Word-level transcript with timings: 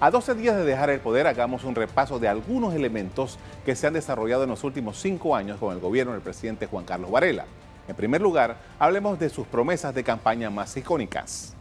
A 0.00 0.12
12 0.12 0.36
días 0.36 0.54
de 0.54 0.62
dejar 0.62 0.90
el 0.90 1.00
poder, 1.00 1.26
hagamos 1.26 1.64
un 1.64 1.74
repaso 1.74 2.20
de 2.20 2.28
algunos 2.28 2.72
elementos 2.72 3.36
que 3.64 3.74
se 3.74 3.88
han 3.88 3.94
desarrollado 3.94 4.44
en 4.44 4.50
los 4.50 4.62
últimos 4.62 5.00
cinco 5.00 5.34
años 5.34 5.58
con 5.58 5.74
el 5.74 5.80
gobierno 5.80 6.12
del 6.12 6.22
presidente 6.22 6.66
Juan 6.66 6.84
Carlos 6.84 7.10
Varela. 7.10 7.46
En 7.88 7.96
primer 7.96 8.20
lugar, 8.20 8.58
hablemos 8.78 9.18
de 9.18 9.28
sus 9.28 9.44
promesas 9.48 9.92
de 9.96 10.04
campaña 10.04 10.50
más 10.50 10.76
icónicas. 10.76 11.52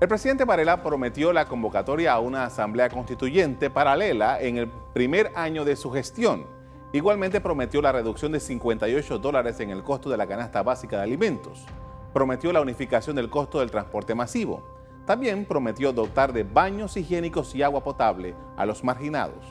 El 0.00 0.08
presidente 0.08 0.44
Varela 0.44 0.82
prometió 0.82 1.32
la 1.32 1.46
convocatoria 1.46 2.12
a 2.12 2.20
una 2.20 2.44
asamblea 2.44 2.90
constituyente 2.90 3.70
paralela 3.70 4.38
en 4.42 4.58
el 4.58 4.68
primer 4.92 5.32
año 5.34 5.64
de 5.64 5.76
su 5.76 5.90
gestión. 5.90 6.46
Igualmente 6.92 7.40
prometió 7.40 7.80
la 7.80 7.92
reducción 7.92 8.32
de 8.32 8.40
58 8.40 9.18
dólares 9.18 9.58
en 9.60 9.70
el 9.70 9.82
costo 9.82 10.10
de 10.10 10.18
la 10.18 10.26
canasta 10.26 10.62
básica 10.62 10.98
de 10.98 11.04
alimentos. 11.04 11.64
Prometió 12.12 12.52
la 12.52 12.60
unificación 12.60 13.16
del 13.16 13.30
costo 13.30 13.60
del 13.60 13.70
transporte 13.70 14.14
masivo. 14.14 14.73
También 15.06 15.44
prometió 15.44 15.92
dotar 15.92 16.32
de 16.32 16.44
baños 16.44 16.96
higiénicos 16.96 17.54
y 17.54 17.62
agua 17.62 17.84
potable 17.84 18.34
a 18.56 18.64
los 18.64 18.82
marginados. 18.82 19.44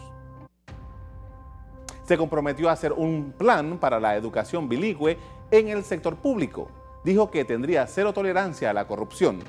Se 2.03 2.17
comprometió 2.17 2.69
a 2.69 2.73
hacer 2.73 2.91
un 2.91 3.33
plan 3.37 3.77
para 3.77 3.99
la 3.99 4.15
educación 4.15 4.67
bilingüe 4.67 5.17
en 5.51 5.69
el 5.69 5.83
sector 5.83 6.15
público. 6.15 6.67
Dijo 7.03 7.29
que 7.29 7.45
tendría 7.45 7.85
cero 7.87 8.13
tolerancia 8.13 8.71
a 8.71 8.73
la 8.73 8.87
corrupción. 8.87 9.39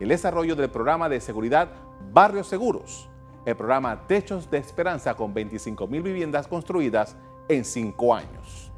El 0.00 0.08
desarrollo 0.08 0.56
del 0.56 0.70
programa 0.70 1.08
de 1.08 1.20
seguridad 1.20 1.68
Barrios 2.12 2.48
Seguros. 2.48 3.08
El 3.46 3.56
programa 3.56 4.06
Techos 4.06 4.50
de 4.50 4.58
Esperanza 4.58 5.14
con 5.14 5.32
25 5.32 5.86
mil 5.86 6.02
viviendas 6.02 6.48
construidas 6.48 7.16
en 7.48 7.64
cinco 7.64 8.14
años. 8.14 8.73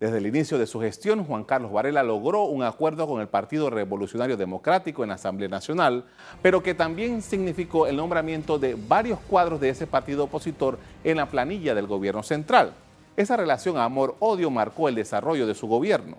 Desde 0.00 0.16
el 0.16 0.26
inicio 0.26 0.56
de 0.56 0.66
su 0.66 0.80
gestión, 0.80 1.26
Juan 1.26 1.44
Carlos 1.44 1.72
Varela 1.72 2.02
logró 2.02 2.44
un 2.44 2.62
acuerdo 2.62 3.06
con 3.06 3.20
el 3.20 3.28
Partido 3.28 3.68
Revolucionario 3.68 4.38
Democrático 4.38 5.02
en 5.02 5.10
la 5.10 5.16
Asamblea 5.16 5.50
Nacional, 5.50 6.06
pero 6.40 6.62
que 6.62 6.72
también 6.72 7.20
significó 7.20 7.86
el 7.86 7.98
nombramiento 7.98 8.58
de 8.58 8.78
varios 8.88 9.18
cuadros 9.20 9.60
de 9.60 9.68
ese 9.68 9.86
partido 9.86 10.24
opositor 10.24 10.78
en 11.04 11.18
la 11.18 11.26
planilla 11.26 11.74
del 11.74 11.86
gobierno 11.86 12.22
central. 12.22 12.72
Esa 13.14 13.36
relación 13.36 13.76
amor-odio 13.76 14.50
marcó 14.50 14.88
el 14.88 14.94
desarrollo 14.94 15.46
de 15.46 15.54
su 15.54 15.66
gobierno. 15.66 16.16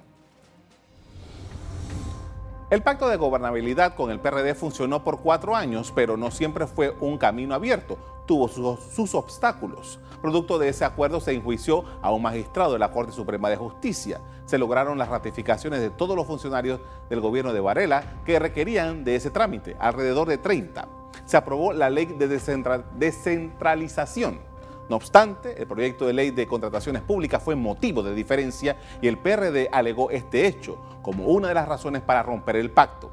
El 2.70 2.84
pacto 2.84 3.10
de 3.10 3.18
gobernabilidad 3.18 3.96
con 3.96 4.12
el 4.12 4.20
PRD 4.20 4.54
funcionó 4.54 5.04
por 5.04 5.22
cuatro 5.22 5.56
años, 5.56 5.92
pero 5.96 6.18
no 6.18 6.30
siempre 6.30 6.68
fue 6.68 6.94
un 7.02 7.18
camino 7.18 7.56
abierto 7.56 7.98
tuvo 8.32 8.48
sus, 8.48 9.14
obstáculos. 9.14 10.00
Producto 10.22 10.58
de 10.58 10.70
ese 10.70 10.86
acuerdo 10.86 11.20
se 11.20 11.34
enjuició 11.34 11.84
a 12.02 12.14
un 12.14 12.22
magistrado 12.22 12.72
de 12.72 12.80
la 12.80 12.90
Corte 12.90 13.12
Suprema 13.12 13.50
de 13.50 13.58
Justicia. 13.58 14.22
Se 14.46 14.58
lograron 14.58 14.98
las 14.98 15.10
ratificaciones 15.10 15.82
de 15.82 15.90
todos 15.90 16.16
los 16.16 16.26
funcionarios 16.26 16.80
del 17.10 17.20
gobierno 17.20 17.52
de 17.52 17.60
Varela 17.60 18.22
que 18.26 18.40
requerían 18.40 19.04
de 19.04 19.18
ese 19.18 19.32
trámite, 19.32 19.76
alrededor 19.82 20.30
de 20.30 20.38
30. 20.38 20.88
Se 21.26 21.36
aprobó 21.36 21.74
la 21.74 21.90
ley 21.90 22.06
de 22.06 22.30
descentralización. 22.30 24.40
No 24.88 24.96
obstante, 24.96 25.62
el 25.62 25.68
proyecto 25.68 26.08
de 26.08 26.14
ley 26.14 26.32
de 26.32 26.48
contrataciones 26.48 27.02
públicas 27.02 27.44
fue 27.44 27.58
motivo 27.58 28.02
de 28.02 28.16
diferencia 28.16 28.78
y 29.02 29.10
el 29.10 29.18
PRD 29.18 29.68
alegó 29.74 30.10
este 30.10 30.48
hecho 30.48 30.78
como 31.02 31.26
una 31.26 31.50
de 31.50 31.54
las 31.54 31.68
razones 31.68 32.02
para 32.02 32.24
romper 32.24 32.56
el 32.56 32.72
pacto. 32.72 33.12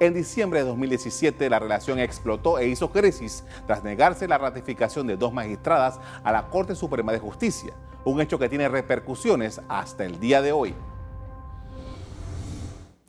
En 0.00 0.14
diciembre 0.14 0.60
de 0.60 0.64
2017 0.64 1.50
la 1.50 1.58
relación 1.58 1.98
explotó 1.98 2.58
e 2.58 2.66
hizo 2.66 2.90
crisis 2.90 3.44
tras 3.66 3.84
negarse 3.84 4.26
la 4.26 4.38
ratificación 4.38 5.06
de 5.06 5.18
dos 5.18 5.30
magistradas 5.30 6.00
a 6.24 6.32
la 6.32 6.48
Corte 6.48 6.74
Suprema 6.74 7.12
de 7.12 7.18
Justicia, 7.18 7.74
un 8.06 8.18
hecho 8.22 8.38
que 8.38 8.48
tiene 8.48 8.66
repercusiones 8.70 9.60
hasta 9.68 10.06
el 10.06 10.18
día 10.18 10.40
de 10.40 10.52
hoy. 10.52 10.74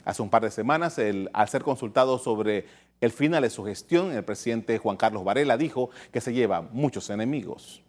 Hace 0.04 0.22
un 0.22 0.30
par 0.30 0.44
de 0.44 0.52
semanas, 0.52 1.00
al 1.00 1.48
ser 1.48 1.64
consultado 1.64 2.20
sobre 2.20 2.66
el 3.00 3.12
final 3.12 3.44
de 3.44 3.50
su 3.50 3.64
gestión, 3.64 4.12
el 4.12 4.26
presidente 4.26 4.78
Juan 4.78 4.98
Carlos 4.98 5.24
Varela 5.24 5.56
dijo 5.56 5.92
que 6.12 6.20
se 6.20 6.34
lleva 6.34 6.62
muchos 6.62 7.10
enemigos. 7.10 7.82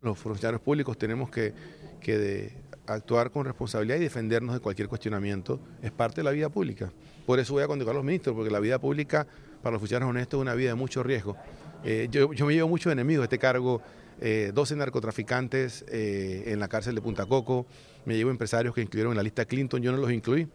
Los 0.00 0.18
funcionarios 0.18 0.60
públicos 0.60 0.98
tenemos 0.98 1.30
que, 1.30 1.54
que 2.00 2.52
actuar 2.94 3.30
con 3.30 3.44
responsabilidad 3.44 3.96
y 3.96 4.00
defendernos 4.00 4.54
de 4.54 4.60
cualquier 4.60 4.88
cuestionamiento 4.88 5.60
es 5.82 5.90
parte 5.90 6.16
de 6.20 6.24
la 6.24 6.30
vida 6.30 6.48
pública. 6.48 6.92
Por 7.26 7.38
eso 7.38 7.52
voy 7.54 7.62
a 7.62 7.66
condenar 7.66 7.92
a 7.92 7.96
los 7.96 8.04
ministros, 8.04 8.34
porque 8.34 8.50
la 8.50 8.60
vida 8.60 8.78
pública 8.78 9.26
para 9.62 9.72
los 9.72 9.80
funcionarios 9.80 10.10
honestos 10.10 10.38
es 10.38 10.42
una 10.42 10.54
vida 10.54 10.70
de 10.70 10.74
mucho 10.74 11.02
riesgo. 11.02 11.36
Eh, 11.84 12.08
yo, 12.10 12.28
me 12.28 12.54
llevo 12.54 12.68
muchos 12.68 12.92
enemigos 12.92 13.22
de 13.22 13.26
este 13.26 13.38
cargo, 13.38 13.80
12 14.20 14.74
eh, 14.74 14.76
narcotraficantes 14.76 15.84
eh, 15.88 16.44
en 16.46 16.60
la 16.60 16.68
cárcel 16.68 16.94
de 16.94 17.00
Punta 17.00 17.24
Coco, 17.26 17.66
me 18.04 18.16
llevo 18.16 18.30
empresarios 18.30 18.74
que 18.74 18.82
incluyeron 18.82 19.12
en 19.12 19.16
la 19.16 19.22
lista 19.22 19.44
Clinton, 19.44 19.80
yo 19.82 19.92
no 19.92 19.98
los 19.98 20.12
incluí, 20.12 20.46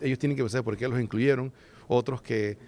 ellos 0.00 0.18
tienen 0.18 0.36
que 0.36 0.42
pensar 0.42 0.62
por 0.62 0.76
qué 0.76 0.86
los 0.86 1.00
incluyeron, 1.00 1.52
otros 1.88 2.22
que 2.22 2.58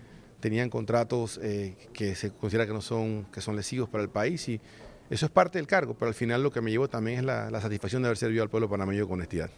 tenían 0.41 0.71
contratos 0.71 1.39
que 1.39 2.15
se 2.15 2.31
considera 2.31 2.67
que 2.67 2.73
no 2.73 2.81
son, 2.81 3.27
que 3.31 3.43
son 3.43 3.57
lesivos 3.57 3.91
para 3.91 4.03
el 4.03 4.09
país 4.09 4.49
y 4.49 4.61
eso 5.10 5.26
es 5.26 5.32
parte 5.32 5.59
del 5.59 5.66
cargo, 5.66 5.94
pero 5.94 6.09
al 6.09 6.15
final 6.15 6.43
lo 6.43 6.53
que 6.53 6.60
me 6.60 6.71
llevo 6.71 6.88
también 6.88 7.19
es 7.19 7.25
la, 7.25 7.60
satisfacción 7.60 8.03
de 8.03 8.09
haber 8.09 8.16
servido 8.16 8.44
al 8.44 8.48
pueblo 8.48 8.69
panameño 8.69 9.06
con 9.09 9.15
honestidad. 9.15 9.50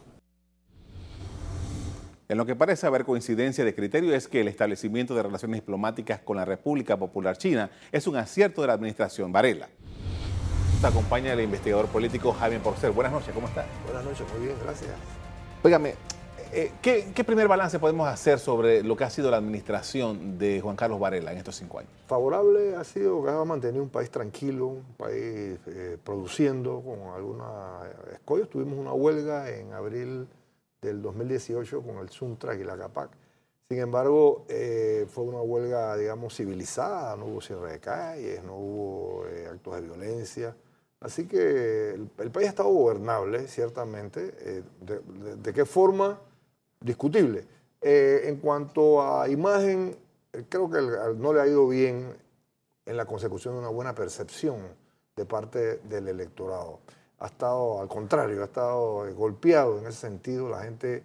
En 2.28 2.38
lo 2.38 2.46
que 2.46 2.56
parece 2.56 2.86
haber 2.86 3.04
coincidencia 3.04 3.62
de 3.62 3.74
criterio 3.74 4.14
es 4.14 4.26
que 4.26 4.40
el 4.40 4.48
establecimiento 4.48 5.14
de 5.14 5.22
relaciones 5.22 5.60
diplomáticas 5.60 6.20
con 6.20 6.38
la 6.38 6.46
República 6.46 6.96
Popular 6.96 7.36
China 7.36 7.70
es 7.92 8.06
un 8.06 8.16
acierto 8.16 8.62
de 8.62 8.68
la 8.68 8.72
administración 8.72 9.30
Varela. 9.30 9.68
Nos 10.76 10.90
acompaña 10.90 11.34
el 11.34 11.40
investigador 11.42 11.86
político 11.88 12.32
Javier 12.32 12.62
Porcer. 12.62 12.90
Buenas 12.90 13.12
noches, 13.12 13.34
¿cómo 13.34 13.46
está? 13.46 13.66
Buenas 13.84 14.04
noches, 14.04 14.26
muy 14.34 14.46
bien, 14.46 14.56
gracias. 14.64 14.90
Óigame, 15.62 15.94
eh, 16.54 16.72
¿qué, 16.82 17.24
primer 17.24 17.48
balance 17.48 17.78
podemos 17.78 18.06
hacer 18.06 18.38
sobre 18.38 18.82
lo 18.82 18.94
que 18.94 19.04
ha 19.04 19.10
sido 19.10 19.30
la 19.30 19.38
administración 19.38 20.38
de 20.38 20.60
Juan 20.60 20.76
Carlos 20.76 21.00
Varela 21.00 21.32
en 21.32 21.38
estos 21.38 21.56
cinco 21.56 21.78
años? 21.78 21.90
Favorable 22.06 22.76
ha 22.76 22.84
sido 22.84 23.24
que 23.24 23.30
ha 23.30 23.44
mantenido 23.44 23.82
un 23.82 23.88
país 23.88 24.10
tranquilo, 24.10 24.66
un 24.66 24.94
país 24.98 25.58
eh, 25.66 25.96
produciendo 26.04 26.82
con 26.82 27.14
algunos 27.14 27.46
escollos. 28.12 28.50
Tuvimos 28.50 28.78
una 28.78 28.92
huelga 28.92 29.48
en 29.50 29.72
abril 29.72 30.28
del 30.82 31.00
2018 31.00 31.80
con 31.80 31.98
el 31.98 32.10
Suntrack 32.10 32.60
y 32.60 32.64
la 32.64 32.76
CAPAC. 32.76 33.10
Sin 33.70 33.78
embargo, 33.78 34.44
eh, 34.48 35.06
fue 35.08 35.24
una 35.24 35.40
huelga, 35.40 35.96
digamos, 35.96 36.36
civilizada, 36.36 37.16
no 37.16 37.24
hubo 37.26 37.40
cierre 37.40 37.72
de 37.72 37.80
calles, 37.80 38.44
no 38.44 38.56
hubo 38.56 39.24
actos 39.50 39.76
de 39.76 39.80
violencia. 39.80 40.56
Así 41.00 41.26
que 41.26 41.94
el, 41.94 42.30
país 42.30 42.48
ha 42.48 42.50
estado 42.50 42.69
gobernable, 42.69 43.48
ciertamente. 43.48 44.34
de 44.82 45.52
qué 45.54 45.64
forma? 45.64 46.20
Discutible. 46.82 47.44
Eh, 47.81 48.22
en 48.26 48.37
cuanto 48.37 49.03
a 49.03 49.28
imagen, 49.28 49.97
creo 50.48 50.70
que 50.70 50.81
no 51.16 51.32
le 51.32 51.41
ha 51.41 51.47
ido 51.47 51.66
bien 51.69 52.16
en 52.87 52.97
la 52.97 53.04
consecución 53.04 53.54
de 53.54 53.60
una 53.60 53.69
buena 53.69 53.94
percepción 53.94 54.60
de 55.16 55.25
parte 55.25 55.78
del 55.78 56.09
electorado. 56.09 56.81
Ha 57.19 57.26
estado, 57.26 57.81
al 57.81 57.88
contrario, 57.88 58.43
ha 58.43 58.47
estado 58.47 59.06
eh, 59.06 59.12
golpeado 59.12 59.78
en 59.78 59.87
ese 59.87 60.00
sentido. 60.00 60.48
La 60.48 60.62
gente, 60.62 61.03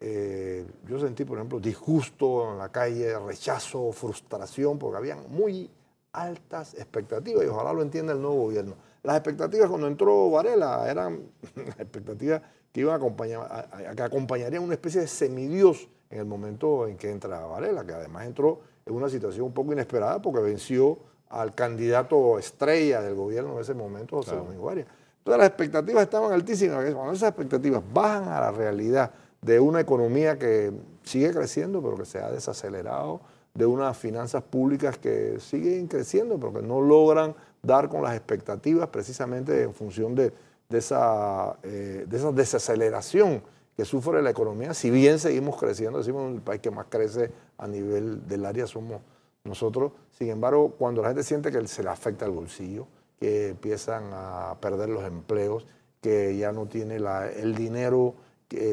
eh, 0.00 0.66
yo 0.88 0.98
sentí, 0.98 1.24
por 1.24 1.38
ejemplo, 1.38 1.60
disgusto 1.60 2.52
en 2.52 2.58
la 2.58 2.70
calle, 2.70 3.18
rechazo, 3.18 3.92
frustración, 3.92 4.78
porque 4.78 4.98
habían 4.98 5.30
muy 5.30 5.70
altas 6.12 6.74
expectativas 6.74 7.44
y 7.44 7.48
ojalá 7.48 7.72
lo 7.72 7.82
entienda 7.82 8.12
el 8.12 8.20
nuevo 8.20 8.42
gobierno. 8.42 8.74
Las 9.02 9.16
expectativas 9.16 9.68
cuando 9.68 9.86
entró 9.88 10.30
Varela 10.30 10.88
eran 10.88 11.22
expectativas 11.78 12.42
que, 12.72 12.80
iban 12.80 12.94
a 12.94 12.96
acompañar, 12.96 13.94
que 13.96 14.02
acompañarían 14.02 14.62
una 14.62 14.74
especie 14.74 15.00
de 15.00 15.06
semidios 15.06 15.88
en 16.10 16.20
el 16.20 16.24
momento 16.24 16.86
en 16.86 16.96
que 16.96 17.10
entra 17.10 17.40
Varela, 17.46 17.84
que 17.84 17.92
además 17.92 18.26
entró 18.26 18.60
en 18.86 18.94
una 18.94 19.08
situación 19.08 19.46
un 19.46 19.52
poco 19.52 19.72
inesperada 19.72 20.20
porque 20.20 20.40
venció 20.40 20.98
al 21.30 21.54
candidato 21.54 22.38
estrella 22.38 23.00
del 23.00 23.14
gobierno 23.14 23.54
en 23.54 23.60
ese 23.60 23.74
momento, 23.74 24.16
José 24.16 24.36
Domingo 24.36 24.68
Arias. 24.68 24.86
Entonces 25.18 25.38
las 25.38 25.48
expectativas 25.48 26.02
estaban 26.02 26.32
altísimas. 26.32 26.84
Cuando 26.94 27.12
esas 27.12 27.30
expectativas 27.30 27.82
bajan 27.92 28.28
a 28.28 28.40
la 28.40 28.50
realidad 28.52 29.12
de 29.40 29.58
una 29.58 29.80
economía 29.80 30.38
que 30.38 30.72
sigue 31.04 31.32
creciendo 31.32 31.82
pero 31.82 31.96
que 31.96 32.04
se 32.04 32.18
ha 32.18 32.30
desacelerado, 32.30 33.20
de 33.54 33.66
unas 33.66 33.96
finanzas 33.96 34.42
públicas 34.42 34.98
que 34.98 35.38
siguen 35.38 35.86
creciendo 35.86 36.38
pero 36.38 36.54
que 36.54 36.62
no 36.62 36.80
logran 36.80 37.34
dar 37.62 37.88
con 37.88 38.02
las 38.02 38.14
expectativas 38.14 38.88
precisamente 38.88 39.62
en 39.62 39.72
función 39.72 40.14
de, 40.14 40.32
esa, 40.70 41.56
eh, 41.62 42.04
de 42.08 42.16
esa 42.16 42.32
desaceleración 42.32 43.42
que 43.76 43.84
sufre 43.84 44.20
la 44.20 44.30
economía, 44.30 44.74
si 44.74 44.90
bien 44.90 45.18
seguimos 45.18 45.56
creciendo, 45.56 45.98
decimos 45.98 46.34
el 46.34 46.42
país 46.42 46.60
que 46.60 46.70
más 46.70 46.86
crece 46.88 47.30
a 47.56 47.66
nivel 47.66 48.26
del 48.26 48.44
área 48.44 48.66
somos 48.66 49.00
nosotros, 49.44 49.92
sin 50.10 50.28
embargo, 50.28 50.74
cuando 50.78 51.02
la 51.02 51.08
gente 51.08 51.22
siente 51.22 51.50
que 51.50 51.66
se 51.66 51.82
le 51.82 51.88
afecta 51.88 52.24
el 52.26 52.32
bolsillo, 52.32 52.86
que 53.18 53.48
empiezan 53.48 54.10
a 54.12 54.56
perder 54.60 54.88
los 54.88 55.04
empleos, 55.04 55.66
que 56.00 56.36
ya 56.36 56.52
no 56.52 56.66
tiene 56.66 56.96
el 56.96 57.54
dinero 57.54 58.14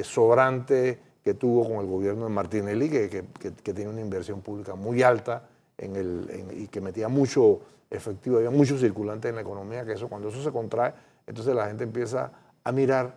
sobrante 0.03 0.99
que 1.23 1.33
tuvo 1.33 1.67
con 1.67 1.77
el 1.77 1.87
gobierno 1.87 2.25
de 2.25 2.31
Martinelli, 2.31 2.89
que, 2.89 3.25
que, 3.39 3.73
tiene 3.73 3.89
una 3.89 4.01
inversión 4.01 4.41
pública 4.41 4.75
muy 4.75 5.03
alta 5.03 5.47
y 5.77 6.67
que 6.67 6.81
metía 6.81 7.07
mucho 7.07 7.61
efectivo, 7.89 8.37
había 8.37 8.51
mucho 8.51 8.77
circulante 8.77 9.29
en 9.29 9.35
la 9.35 9.41
economía, 9.41 9.85
que 9.85 9.93
eso 9.93 10.07
cuando 10.07 10.29
eso 10.29 10.43
se 10.43 10.51
contrae, 10.51 10.93
entonces 11.25 11.55
la 11.55 11.67
gente 11.67 11.83
empieza 11.83 12.31
a 12.63 12.71
mirar 12.71 13.15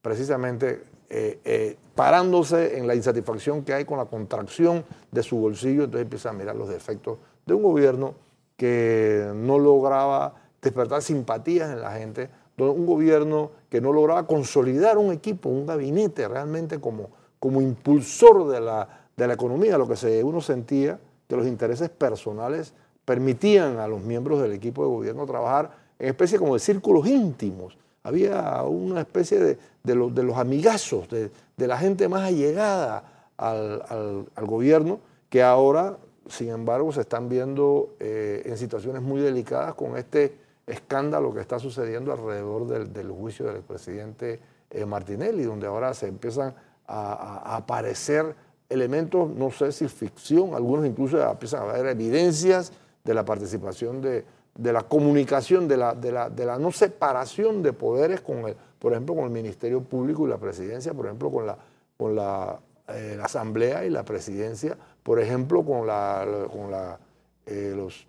precisamente 0.00 0.84
eh, 1.08 1.76
parándose 1.94 2.78
en 2.78 2.86
la 2.86 2.94
insatisfacción 2.94 3.64
que 3.64 3.74
hay 3.74 3.84
con 3.84 3.98
la 3.98 4.06
contracción 4.06 4.84
de 5.10 5.22
su 5.22 5.36
bolsillo, 5.36 5.84
entonces 5.84 6.02
empieza 6.02 6.30
a 6.30 6.32
mirar 6.32 6.56
los 6.56 6.68
defectos 6.68 7.18
de 7.46 7.54
un 7.54 7.62
gobierno 7.62 8.14
que 8.56 9.30
no 9.34 9.58
lograba 9.58 10.34
despertar 10.60 11.02
simpatías 11.02 11.70
en 11.70 11.80
la 11.80 11.92
gente, 11.92 12.30
un 12.58 12.86
gobierno 12.86 13.50
que 13.68 13.80
no 13.80 13.92
lograba 13.92 14.26
consolidar 14.26 14.98
un 14.98 15.12
equipo, 15.12 15.48
un 15.48 15.66
gabinete 15.66 16.28
realmente 16.28 16.80
como, 16.80 17.10
como 17.38 17.60
impulsor 17.60 18.48
de 18.48 18.60
la, 18.60 19.08
de 19.16 19.26
la 19.26 19.34
economía, 19.34 19.78
lo 19.78 19.88
que 19.88 19.96
se, 19.96 20.22
uno 20.22 20.40
sentía 20.40 21.00
que 21.28 21.36
los 21.36 21.46
intereses 21.46 21.90
personales 21.90 22.74
permitían 23.04 23.78
a 23.78 23.88
los 23.88 24.02
miembros 24.02 24.40
del 24.40 24.52
equipo 24.52 24.82
de 24.82 24.90
gobierno 24.90 25.26
trabajar 25.26 25.72
en 25.98 26.08
especie 26.08 26.38
como 26.38 26.54
de 26.54 26.60
círculos 26.60 27.06
íntimos. 27.06 27.76
Había 28.02 28.62
una 28.64 29.00
especie 29.00 29.38
de, 29.38 29.58
de, 29.84 29.94
los 29.94 30.36
amigazos, 30.36 31.08
de, 31.08 31.30
la 31.56 31.78
gente 31.78 32.08
más 32.08 32.22
allegada 32.22 33.30
al, 33.36 34.26
gobierno, 34.46 35.00
que 35.28 35.42
ahora, 35.42 35.96
sin 36.28 36.48
embargo, 36.48 36.92
se 36.92 37.02
están 37.02 37.28
viendo 37.28 37.94
eh, 38.00 38.42
en 38.44 38.56
situaciones 38.56 39.02
muy 39.02 39.20
delicadas 39.20 39.74
con 39.74 39.96
este 39.96 40.36
escándalo 40.66 41.32
que 41.32 41.40
está 41.40 41.58
sucediendo 41.58 42.12
alrededor 42.12 42.66
del, 42.66 43.10
juicio 43.10 43.46
del 43.46 43.62
presidente 43.62 44.40
eh, 44.70 44.84
Martinelli, 44.84 45.44
donde 45.44 45.66
ahora 45.66 45.94
se 45.94 46.08
empiezan 46.08 46.54
a, 46.86 47.56
aparecer 47.56 48.34
elementos, 48.68 49.30
no 49.30 49.50
sé 49.50 49.70
si 49.72 49.86
ficción, 49.88 50.54
algunos 50.54 50.86
incluso 50.86 51.22
empiezan 51.22 51.62
a 51.62 51.70
haber 51.70 51.86
evidencias 51.86 52.72
de 53.04 53.14
la 53.14 53.24
participación 53.24 54.00
de, 54.00 54.24
la 54.54 54.82
comunicación, 54.82 55.66
de 55.68 55.76
la, 55.76 55.94
de, 55.94 56.12
la, 56.12 56.58
no 56.58 56.72
separación 56.72 57.62
de 57.62 57.72
poderes 57.72 58.20
con 58.20 58.48
el, 58.48 58.56
por 58.78 58.92
ejemplo, 58.92 59.14
con 59.14 59.24
el 59.24 59.30
Ministerio 59.30 59.82
Público 59.82 60.26
y 60.26 60.30
la 60.30 60.38
Presidencia, 60.38 60.92
por 60.94 61.06
ejemplo, 61.06 61.30
con 61.30 61.46
la, 61.46 61.56
con 61.96 62.14
la, 62.14 62.58
eh, 62.88 63.18
Asamblea 63.22 63.84
y 63.84 63.90
la 63.90 64.04
Presidencia, 64.04 64.76
por 65.02 65.20
ejemplo, 65.20 65.64
con, 65.64 65.86
la, 65.86 66.46
con 66.50 66.70
la, 66.70 66.98
eh, 67.46 67.72
los 67.76 68.06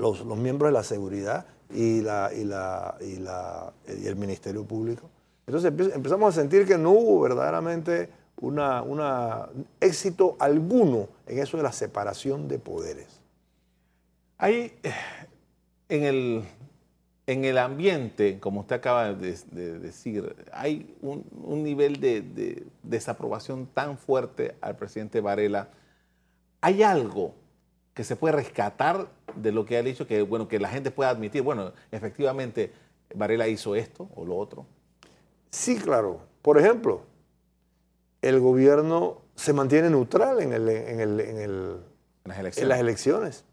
los, 0.00 0.24
miembros 0.36 0.68
de 0.68 0.72
la 0.72 0.82
seguridad 0.82 1.46
y, 1.70 2.00
la, 2.00 2.30
y, 2.34 2.44
la, 2.44 2.96
y, 3.00 3.16
la, 3.16 3.72
y 3.86 4.06
el 4.06 4.16
Ministerio 4.16 4.64
Público. 4.64 5.08
Entonces 5.46 5.72
empezamos 5.94 6.36
a 6.36 6.40
sentir 6.40 6.66
que 6.66 6.78
no 6.78 6.90
hubo 6.90 7.20
verdaderamente 7.20 8.08
una, 8.40 8.82
una, 8.82 9.48
éxito 9.80 10.36
alguno 10.38 11.08
en 11.26 11.38
eso 11.38 11.56
de 11.56 11.62
la 11.62 11.72
separación 11.72 12.48
de 12.48 12.58
poderes. 12.58 13.19
Hay 14.42 14.72
en 15.90 16.04
el, 16.04 16.44
en 17.26 17.44
el 17.44 17.58
ambiente, 17.58 18.40
como 18.40 18.60
usted 18.60 18.76
acaba 18.76 19.12
de, 19.12 19.36
decir, 19.78 20.34
hay 20.50 20.96
un, 21.02 21.26
un 21.44 21.62
nivel 21.62 22.00
de, 22.00 22.22
de, 22.22 22.66
desaprobación 22.82 23.66
tan 23.66 23.98
fuerte 23.98 24.56
al 24.62 24.76
presidente 24.76 25.20
Varela. 25.20 25.68
¿Hay 26.62 26.82
algo 26.82 27.34
que 27.92 28.02
se 28.02 28.16
puede 28.16 28.34
rescatar 28.34 29.08
de 29.36 29.52
lo 29.52 29.66
que 29.66 29.76
ha 29.76 29.82
dicho, 29.82 30.06
que, 30.06 30.22
bueno, 30.22 30.48
que 30.48 30.58
la 30.58 30.70
gente 30.70 30.90
pueda 30.90 31.10
admitir, 31.10 31.42
bueno, 31.42 31.74
efectivamente 31.92 32.72
Varela 33.14 33.46
hizo 33.46 33.74
esto 33.74 34.08
o 34.14 34.24
lo 34.24 34.38
otro? 34.38 34.64
Sí, 35.50 35.76
claro. 35.76 36.22
Por 36.40 36.56
ejemplo, 36.56 37.02
el 38.22 38.40
gobierno 38.40 39.20
se 39.34 39.52
mantiene 39.52 39.90
neutral 39.90 40.40
en, 40.40 40.54
el, 40.54 40.66
en, 40.70 41.00
el, 41.00 41.20
en, 41.20 41.76
las 42.24 42.38
elecciones. 42.38 42.62
En 42.62 42.68
las 42.70 42.80
elecciones. 42.80 43.44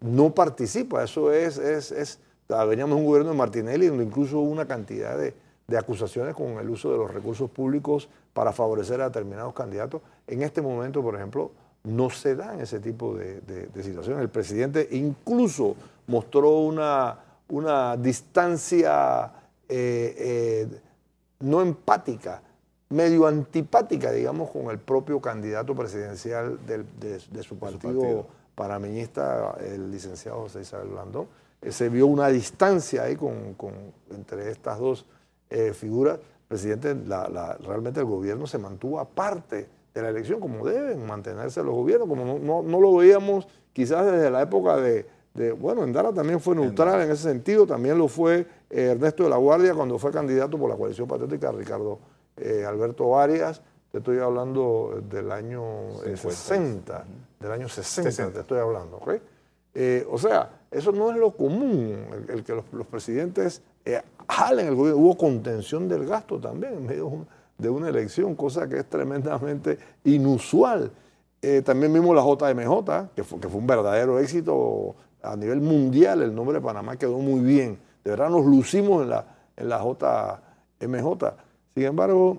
No 0.00 0.34
participa. 0.34 1.02
Eso 1.04 1.32
es, 1.32 1.58
es, 1.58 1.92
es, 1.92 2.18
veníamos 2.48 2.98
un 2.98 3.06
gobierno 3.06 3.30
de 3.30 3.36
Martinelli 3.36 3.86
donde 3.86 4.04
incluso 4.04 4.38
hubo 4.40 4.50
una 4.50 4.66
cantidad 4.66 5.16
de, 5.18 5.34
de 5.66 5.78
acusaciones 5.78 6.34
con 6.34 6.58
el 6.58 6.68
uso 6.70 6.90
de 6.90 6.98
los 6.98 7.12
recursos 7.12 7.50
públicos 7.50 8.08
para 8.32 8.52
favorecer 8.52 9.00
a 9.00 9.08
determinados 9.08 9.52
candidatos. 9.54 10.00
En 10.26 10.42
este 10.42 10.62
momento, 10.62 11.02
por 11.02 11.14
ejemplo, 11.14 11.50
no 11.84 12.10
se 12.10 12.36
dan 12.36 12.60
ese 12.60 12.80
tipo 12.80 13.14
de, 13.14 13.68
situaciones. 13.82 14.22
El 14.22 14.30
presidente 14.30 14.88
incluso 14.92 15.76
mostró 16.06 16.60
una, 16.60 17.18
una 17.48 17.96
distancia 17.96 19.32
eh, 19.68 20.14
eh, 20.18 20.68
no 21.40 21.60
empática, 21.60 22.42
medio 22.90 23.26
antipática, 23.26 24.10
digamos, 24.12 24.50
con 24.50 24.70
el 24.70 24.78
propio 24.78 25.20
candidato 25.20 25.74
presidencial 25.74 26.58
de, 26.66 27.42
su 27.42 27.58
partido, 27.58 28.26
parameñista, 28.58 29.56
el 29.60 29.90
licenciado 29.90 30.42
José 30.42 30.62
Isabel 30.62 30.88
Blandón. 30.88 31.28
Eh, 31.62 31.70
se 31.70 31.88
vio 31.88 32.08
una 32.08 32.28
distancia 32.28 33.04
ahí 33.04 33.14
con, 33.14 33.54
entre 34.10 34.50
estas 34.50 34.78
dos 34.78 35.06
figuras. 35.72 36.18
Presidente, 36.46 36.94
realmente 37.66 38.00
el 38.00 38.06
gobierno 38.06 38.46
se 38.46 38.58
mantuvo 38.58 39.00
aparte 39.00 39.68
de 39.94 40.02
la 40.02 40.10
elección, 40.10 40.40
como 40.40 40.66
deben 40.66 41.06
mantenerse 41.06 41.62
los 41.62 41.74
gobiernos, 41.74 42.08
como 42.08 42.38
no, 42.38 42.80
lo 42.80 42.96
veíamos 42.96 43.46
quizás 43.72 44.06
desde 44.06 44.30
la 44.30 44.42
época 44.42 44.76
de, 44.76 45.06
bueno, 45.60 45.84
Endara 45.84 46.12
también 46.12 46.40
fue 46.40 46.54
neutral 46.56 47.00
en 47.02 47.10
ese 47.10 47.22
sentido, 47.22 47.66
también 47.66 47.96
lo 47.96 48.08
fue 48.08 48.46
eh, 48.70 48.90
Ernesto 48.92 49.24
de 49.24 49.30
la 49.30 49.36
Guardia 49.36 49.74
cuando 49.74 49.98
fue 49.98 50.10
candidato 50.10 50.58
por 50.58 50.68
la 50.68 50.76
coalición 50.76 51.06
patriótica 51.06 51.52
Ricardo 51.52 51.98
eh, 52.36 52.64
Alberto 52.66 53.18
Arias, 53.18 53.62
te 53.90 53.98
estoy 53.98 54.18
hablando 54.18 55.02
del 55.08 55.32
año 55.32 55.62
60, 56.14 56.96
eh, 56.96 57.04
del 57.40 57.52
año 57.52 57.68
60, 57.68 58.32
te 58.32 58.40
estoy 58.40 58.58
hablando, 58.58 58.98
¿ok? 58.98 59.14
o 60.10 60.18
sea, 60.18 60.50
eso 60.72 60.90
no 60.90 61.10
es 61.12 61.16
lo 61.16 61.30
común, 61.30 62.04
el, 62.28 62.42
que 62.42 62.52
los, 62.52 62.86
presidentes 62.86 63.62
jalen 64.28 64.66
el 64.66 64.74
gobierno, 64.74 65.00
hubo 65.00 65.16
contención 65.16 65.88
del 65.88 66.04
gasto 66.04 66.40
también 66.40 66.74
en 66.74 66.86
medio 66.86 67.04
de 67.04 67.10
un 67.10 67.26
de 67.58 67.68
una 67.68 67.88
elección, 67.88 68.34
cosa 68.36 68.68
que 68.68 68.78
es 68.78 68.86
tremendamente 68.88 69.78
inusual. 70.04 70.90
Eh, 71.42 71.62
también 71.62 71.92
vimos 71.92 72.14
la 72.14 72.22
JMJ, 72.22 73.14
que 73.14 73.24
fue, 73.24 73.40
que 73.40 73.48
fue 73.48 73.60
un 73.60 73.66
verdadero 73.66 74.18
éxito 74.18 74.94
a 75.22 75.36
nivel 75.36 75.60
mundial. 75.60 76.22
El 76.22 76.34
nombre 76.34 76.58
de 76.58 76.64
Panamá 76.64 76.96
quedó 76.96 77.18
muy 77.18 77.40
bien. 77.40 77.78
De 78.04 78.10
verdad 78.12 78.30
nos 78.30 78.46
lucimos 78.46 79.02
en 79.02 79.10
la, 79.10 79.24
en 79.56 79.68
la 79.68 79.78
JMJ. 79.78 81.34
Sin 81.74 81.84
embargo, 81.84 82.38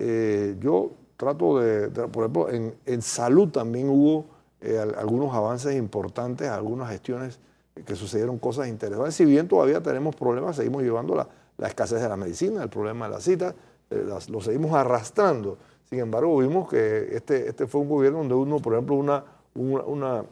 eh, 0.00 0.56
yo 0.60 0.92
trato 1.18 1.58
de, 1.58 1.90
por 1.90 2.24
ejemplo, 2.24 2.48
en, 2.48 3.02
salud 3.02 3.50
también 3.50 3.90
hubo 3.90 4.24
eh, 4.62 4.78
algunos 4.78 5.34
avances 5.34 5.76
importantes, 5.76 6.48
algunas 6.48 6.88
gestiones 6.90 7.38
que 7.84 7.94
sucedieron 7.94 8.38
cosas 8.38 8.68
interesantes. 8.68 9.14
Si 9.14 9.26
bien 9.26 9.46
todavía 9.46 9.82
tenemos 9.82 10.16
problemas, 10.16 10.56
seguimos 10.56 10.82
llevando 10.82 11.14
la, 11.14 11.28
la 11.58 11.68
escasez 11.68 12.00
de 12.00 12.08
la 12.08 12.16
medicina, 12.16 12.62
el 12.62 12.70
problema 12.70 13.06
de 13.06 13.12
la 13.12 13.20
cita, 13.20 13.54
eh, 13.90 14.06
lo 14.28 14.40
seguimos 14.40 14.72
arrastrando. 14.72 15.58
Sin 15.90 15.98
embargo, 15.98 16.38
vimos 16.38 16.70
que 16.70 17.14
este, 17.14 17.48
este 17.48 17.66
fue 17.66 17.82
un 17.82 17.90
gobierno 17.90 18.18
donde 18.20 18.34
uno, 18.34 18.58
por 18.58 18.72
ejemplo, 18.72 18.94
una, 18.94 19.22
una, 19.54 20.24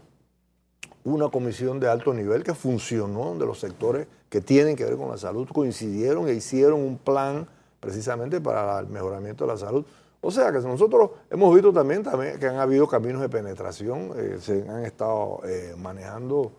una, 1.04 1.28
comisión 1.28 1.80
de 1.80 1.88
alto 1.88 2.14
nivel 2.14 2.42
que 2.42 2.54
funcionó, 2.54 3.26
donde 3.26 3.44
los 3.44 3.58
sectores 3.58 4.06
que 4.30 4.40
tienen 4.40 4.74
que 4.74 4.84
ver 4.84 4.96
con 4.96 5.10
la 5.10 5.18
salud 5.18 5.46
coincidieron 5.52 6.28
e 6.28 6.32
hicieron 6.32 6.80
un 6.80 6.96
plan 6.96 7.46
precisamente 7.80 8.40
para 8.40 8.80
el 8.80 8.88
mejoramiento 8.88 9.44
de 9.46 9.52
la 9.52 9.58
salud. 9.58 9.84
O 10.20 10.30
sea 10.30 10.50
que 10.50 10.58
nosotros 10.58 11.10
hemos 11.30 11.54
visto 11.54 11.72
también, 11.72 12.02
también 12.02 12.38
que 12.38 12.46
han 12.46 12.56
habido 12.56 12.88
caminos 12.88 13.20
de 13.20 13.28
penetración, 13.28 14.12
eh, 14.16 14.38
se 14.40 14.68
han 14.68 14.84
estado 14.84 15.40
eh, 15.44 15.74
manejando 15.78 16.52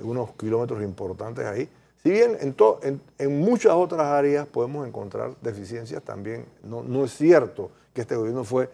unos 0.00 0.32
kilómetros 0.32 0.82
importantes 0.82 1.46
ahí. 1.46 1.68
Si 2.02 2.10
bien 2.10 2.36
en, 2.40 3.00
en, 3.18 3.40
muchas 3.40 3.72
otras 3.72 4.02
áreas 4.02 4.46
podemos 4.46 4.86
encontrar 4.86 5.34
deficiencias, 5.40 6.02
también 6.02 6.44
no, 6.62 7.04
es 7.04 7.16
cierto 7.16 7.70
que 7.94 8.02
este 8.02 8.14
gobierno 8.14 8.44
fue, 8.44 8.68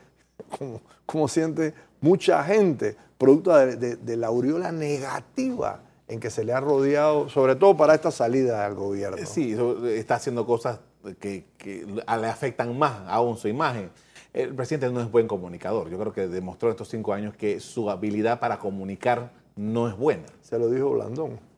como, 1.06 1.28
siente 1.28 1.72
mucha 2.00 2.42
gente, 2.42 2.96
producto 3.16 3.56
de, 3.56 4.16
la 4.16 4.26
aureola 4.26 4.72
negativa 4.72 5.80
en 6.08 6.18
que 6.18 6.28
se 6.28 6.44
le 6.44 6.52
ha 6.52 6.60
rodeado, 6.60 7.28
sobre 7.28 7.54
todo 7.54 7.76
para 7.76 7.94
esta 7.94 8.10
salida 8.10 8.64
del 8.64 8.74
gobierno. 8.74 9.24
Sí, 9.24 9.56
está 9.86 10.16
haciendo 10.16 10.44
cosas 10.44 10.80
que, 11.18 11.44
le 11.64 12.26
afectan 12.26 12.78
más 12.78 13.02
aún 13.08 13.36
su 13.36 13.48
imagen. 13.48 13.90
El 14.32 14.54
presidente 14.54 14.90
no 14.90 15.00
es 15.00 15.10
buen 15.10 15.28
comunicador. 15.28 15.90
Yo 15.90 15.98
creo 15.98 16.12
que 16.12 16.28
demostró 16.28 16.70
estos 16.70 16.88
cinco 16.88 17.12
años 17.12 17.34
que 17.36 17.60
su 17.60 17.90
habilidad 17.90 18.40
para 18.40 18.58
comunicar 18.58 19.30
no 19.56 19.88
es 19.88 19.96
buena. 19.96 20.24
Se 20.40 20.58
lo 20.58 20.70
dijo 20.70 20.90
Blandón 20.90 21.52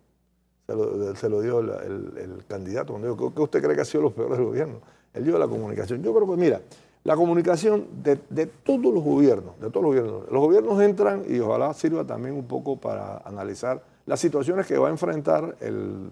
se 0.66 1.28
lo, 1.28 1.40
dio 1.42 1.60
el, 1.60 2.44
candidato. 2.48 2.98
¿Qué 3.34 3.42
usted 3.42 3.62
cree 3.62 3.74
que 3.74 3.82
ha 3.82 3.84
sido 3.84 4.04
lo 4.04 4.10
peor 4.10 4.34
del 4.34 4.46
gobierno? 4.46 4.80
Él 5.12 5.24
dio 5.24 5.38
la 5.38 5.46
comunicación. 5.46 6.02
Yo 6.02 6.14
creo 6.14 6.28
que, 6.28 6.36
mira, 6.36 6.60
la 7.04 7.16
comunicación 7.16 7.86
de, 8.02 8.16
todos 8.46 8.94
los 8.94 9.04
gobiernos, 9.04 9.60
de 9.60 9.68
todos 9.70 9.82
los 9.82 9.94
gobiernos, 9.94 10.30
los 10.30 10.40
gobiernos 10.40 10.80
entran 10.80 11.22
y 11.28 11.38
ojalá 11.38 11.74
sirva 11.74 12.04
también 12.04 12.34
un 12.34 12.46
poco 12.46 12.76
para 12.76 13.18
analizar 13.18 13.82
las 14.06 14.20
situaciones 14.20 14.66
que 14.66 14.78
va 14.78 14.88
a 14.88 14.90
enfrentar 14.90 15.56
el, 15.60 16.10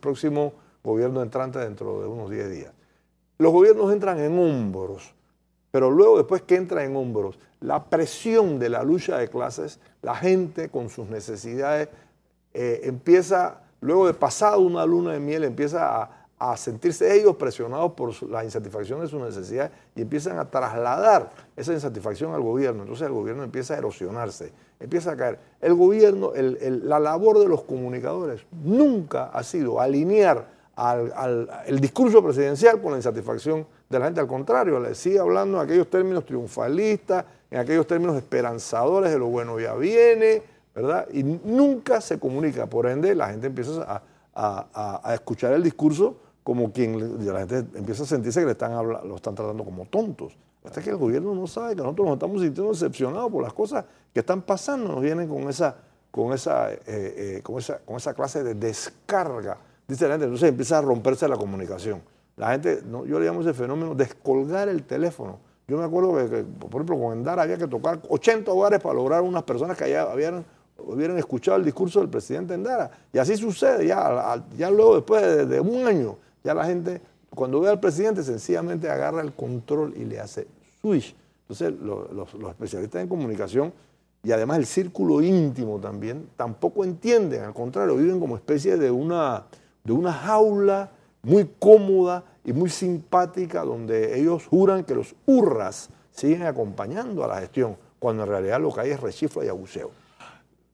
próximo 0.00 0.54
gobierno 0.84 1.22
entrante 1.22 1.58
dentro 1.58 2.02
de 2.02 2.06
unos 2.06 2.30
10 2.30 2.50
días. 2.50 2.72
Los 3.38 3.52
gobiernos 3.52 3.92
entran 3.92 4.20
en 4.20 4.38
hombros, 4.38 5.14
pero 5.70 5.90
luego 5.90 6.18
después 6.18 6.42
que 6.42 6.54
entran 6.54 6.84
en 6.84 6.94
hombros, 6.94 7.38
la 7.60 7.84
presión 7.84 8.58
de 8.58 8.68
la 8.68 8.84
lucha 8.84 9.18
de 9.18 9.28
clases, 9.28 9.80
la 10.02 10.14
gente 10.14 10.68
con 10.68 10.90
sus 10.90 11.08
necesidades 11.08 11.88
eh, 12.52 12.82
empieza 12.84 13.62
luego 13.80 14.06
de 14.06 14.14
pasado 14.14 14.60
una 14.60 14.86
luna 14.86 15.12
de 15.12 15.20
miel, 15.20 15.44
empieza 15.44 16.02
a, 16.02 16.24
a 16.38 16.56
sentirse 16.56 17.18
ellos 17.18 17.36
presionados 17.36 17.92
por 17.92 18.22
la 18.24 18.44
insatisfacción 18.44 19.00
de 19.00 19.08
sus 19.08 19.20
necesidades 19.20 19.72
y 19.94 20.02
empiezan 20.02 20.38
a 20.38 20.44
trasladar 20.44 21.30
esa 21.56 21.72
insatisfacción 21.72 22.34
al 22.34 22.42
gobierno. 22.42 22.82
Entonces 22.82 23.06
el 23.06 23.12
gobierno 23.12 23.42
empieza 23.42 23.74
a 23.74 23.78
erosionarse, 23.78 24.52
empieza 24.78 25.12
a 25.12 25.16
caer. 25.16 25.38
El 25.60 25.74
gobierno, 25.74 26.32
la 26.34 26.98
labor 26.98 27.38
de 27.38 27.48
los 27.48 27.62
comunicadores 27.62 28.44
nunca 28.62 29.26
ha 29.26 29.42
sido 29.42 29.80
alinear 29.80 30.46
el 31.66 31.80
discurso 31.80 32.22
presidencial 32.22 32.80
con 32.80 32.92
la 32.92 32.98
insatisfacción 32.98 33.66
de 33.88 33.98
la 33.98 34.06
gente. 34.06 34.20
Al 34.20 34.26
contrario, 34.26 34.80
le 34.80 34.94
sigue 34.94 35.18
hablando 35.18 35.58
en 35.58 35.64
aquellos 35.64 35.88
términos 35.88 36.24
triunfalistas, 36.24 37.24
en 37.50 37.60
aquellos 37.60 37.86
términos 37.86 38.16
esperanzadores 38.16 39.12
de 39.12 39.18
lo 39.18 39.26
bueno 39.26 39.58
ya 39.60 39.74
viene, 39.74 40.42
¿verdad? 40.74 41.06
Y 41.12 41.22
nunca 41.22 42.00
se 42.00 42.18
comunica. 42.18 42.66
Por 42.66 42.86
ende, 42.86 43.14
la 43.14 43.28
gente 43.28 43.46
empieza 43.46 44.02
a 44.34 45.14
escuchar 45.14 45.52
el 45.52 45.62
discurso 45.62 46.16
como 46.44 46.70
quien 46.70 47.26
la 47.26 47.40
gente 47.40 47.64
empieza 47.74 48.02
a 48.02 48.06
sentirse 48.06 48.40
que 48.40 48.46
le 48.46 48.52
están 48.52 48.72
lo 48.86 49.16
están 49.16 49.34
tratando 49.34 49.64
como 49.64 49.86
tontos. 49.86 50.36
Hasta 50.62 50.82
que 50.82 50.90
el 50.90 50.96
gobierno 50.96 51.34
no 51.34 51.46
sabe 51.46 51.74
que 51.74 51.82
nosotros 51.82 52.06
nos 52.06 52.14
estamos 52.14 52.40
sintiendo 52.40 52.72
decepcionados 52.72 53.32
por 53.32 53.42
las 53.42 53.52
cosas 53.52 53.84
que 54.12 54.20
están 54.20 54.42
pasando, 54.42 54.92
nos 54.92 55.02
vienen 55.02 55.28
con 55.28 55.48
esa, 55.48 55.76
con 56.10 56.32
esa, 56.32 56.72
eh, 56.72 56.78
eh, 56.86 57.40
con 57.42 57.58
esa, 57.58 57.78
con 57.78 57.96
esa 57.96 58.14
clase 58.14 58.44
de 58.44 58.54
descarga. 58.54 59.58
Dice 59.86 60.06
la 60.06 60.14
gente, 60.14 60.24
entonces 60.24 60.48
empieza 60.48 60.78
a 60.78 60.82
romperse 60.82 61.28
la 61.28 61.36
comunicación. 61.36 62.02
La 62.36 62.50
gente, 62.50 62.82
yo 63.06 63.20
le 63.20 63.26
llamo 63.26 63.42
ese 63.42 63.54
fenómeno 63.54 63.94
descolgar 63.94 64.68
el 64.68 64.82
teléfono. 64.84 65.38
Yo 65.68 65.78
me 65.78 65.84
acuerdo 65.84 66.16
que, 66.16 66.44
por 66.44 66.74
ejemplo, 66.74 66.98
con 66.98 67.12
Endara 67.18 67.42
había 67.42 67.56
que 67.56 67.68
tocar 67.68 68.00
80 68.08 68.50
hogares 68.50 68.80
para 68.80 68.94
lograr 68.94 69.22
unas 69.22 69.42
personas 69.44 69.76
que 69.76 69.84
allá 69.84 70.10
habían, 70.10 70.44
hubieran 70.78 71.16
escuchado 71.18 71.56
el 71.58 71.64
discurso 71.64 72.00
del 72.00 72.08
presidente 72.08 72.54
Endara. 72.54 72.90
Y 73.12 73.18
así 73.18 73.36
sucede, 73.36 73.86
ya, 73.86 74.42
ya 74.56 74.70
luego 74.70 74.96
después 74.96 75.48
de 75.48 75.60
un 75.60 75.86
año 75.86 76.16
ya 76.44 76.52
la 76.52 76.66
gente, 76.66 77.00
cuando 77.30 77.58
ve 77.60 77.70
al 77.70 77.80
presidente, 77.80 78.22
sencillamente 78.22 78.88
agarra 78.88 79.22
el 79.22 79.32
control 79.32 79.94
y 79.96 80.04
le 80.04 80.20
hace 80.20 80.46
switch. 80.82 81.16
Entonces, 81.48 81.72
los, 81.80 82.50
especialistas 82.50 83.02
en 83.02 83.08
comunicación 83.08 83.72
y 84.22 84.30
además 84.30 84.58
el 84.58 84.66
círculo 84.66 85.22
íntimo 85.22 85.78
también, 85.78 86.28
tampoco 86.36 86.84
entienden, 86.84 87.42
al 87.42 87.54
contrario, 87.54 87.96
viven 87.96 88.20
como 88.20 88.36
especie 88.36 88.76
de 88.76 88.90
una, 88.90 89.44
de 89.84 89.92
una 89.92 90.12
jaula 90.12 90.90
muy 91.22 91.48
cómoda 91.58 92.24
y 92.44 92.52
muy 92.52 92.70
simpática 92.70 93.62
donde 93.62 94.18
ellos 94.18 94.46
juran 94.46 94.84
que 94.84 94.94
los 94.94 95.14
hurras 95.26 95.90
siguen 96.10 96.42
acompañando 96.42 97.24
a 97.24 97.28
la 97.28 97.40
gestión, 97.40 97.76
cuando 97.98 98.24
en 98.24 98.28
realidad 98.28 98.60
lo 98.60 98.72
que 98.72 98.80
hay 98.80 98.90
es 98.90 99.00
rechifla 99.00 99.44
y 99.44 99.48
abuseo. 99.48 99.90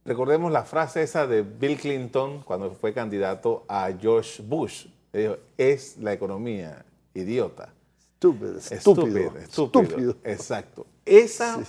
Recordemos 0.04 0.50
la 0.50 0.64
frase 0.64 1.02
esa 1.02 1.26
de 1.26 1.42
Bill 1.42 1.78
Clinton 1.78 2.42
cuando 2.42 2.70
fue 2.72 2.92
candidato 2.92 3.64
a 3.68 3.90
George 3.92 4.42
Bush 4.42 4.86
es 5.56 5.98
la 5.98 6.12
economía 6.12 6.84
idiota. 7.14 7.72
Estúpido, 8.14 8.58
estúpido, 8.58 9.38
estúpido. 9.38 10.16
Exacto. 10.24 10.86
Esa, 11.04 11.60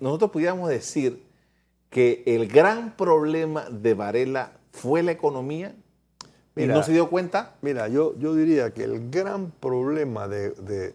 nosotros 0.00 0.30
pudiéramos 0.30 0.68
decir 0.68 1.22
que 1.90 2.22
el 2.26 2.48
gran 2.48 2.96
problema 2.96 3.66
de 3.70 3.94
Varela 3.94 4.52
fue 4.72 5.02
la 5.02 5.12
economía 5.12 5.74
no 6.54 6.82
se 6.82 6.92
dio 6.92 7.08
cuenta. 7.08 7.54
Mira, 7.62 7.88
yo, 7.88 8.14
yo 8.18 8.34
diría 8.34 8.72
que 8.72 8.84
el 8.84 9.10
gran 9.10 9.50
problema 9.50 10.28
de, 10.28 10.94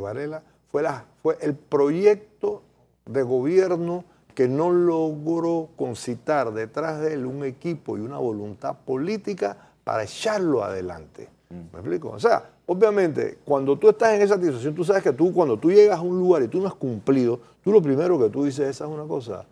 Varela 0.00 0.42
fue, 0.70 0.82
la, 0.82 1.04
fue 1.22 1.38
el 1.40 1.54
proyecto 1.54 2.62
de 3.06 3.22
gobierno 3.22 4.04
que 4.34 4.46
no 4.46 4.70
logró 4.70 5.70
concitar 5.76 6.52
detrás 6.52 7.00
de 7.00 7.14
él 7.14 7.26
un 7.26 7.44
equipo 7.44 7.98
y 7.98 8.00
una 8.00 8.18
voluntad 8.18 8.76
política 8.84 9.56
para 9.82 10.04
echarlo 10.04 10.62
adelante. 10.62 11.28
Mm. 11.50 11.54
¿Me 11.72 11.78
explico? 11.80 12.10
O 12.10 12.20
sea, 12.20 12.48
obviamente, 12.66 13.38
cuando 13.44 13.76
tú 13.76 13.88
estás 13.88 14.14
en 14.14 14.22
esa 14.22 14.36
situación, 14.36 14.74
tú 14.74 14.84
sabes 14.84 15.02
que 15.02 15.12
tú, 15.12 15.32
cuando 15.32 15.56
tú 15.56 15.72
llegas 15.72 15.98
a 15.98 16.02
un 16.02 16.18
lugar 16.18 16.42
y 16.42 16.48
tú 16.48 16.60
no 16.60 16.68
has 16.68 16.74
cumplido, 16.74 17.40
tú 17.64 17.72
lo 17.72 17.82
primero 17.82 18.18
que 18.18 18.28
tú 18.28 18.44
dices, 18.44 18.68
esa 18.68 18.84
es 18.84 18.90
una 18.90 19.04
cosa, 19.04 19.44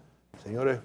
señores 0.44 0.78